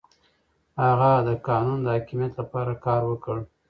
هغه 0.83 1.11
د 1.27 1.29
قانون 1.47 1.79
د 1.83 1.87
حاکميت 1.95 2.33
لپاره 2.41 2.73
کار 2.85 3.01
وکړ. 3.11 3.37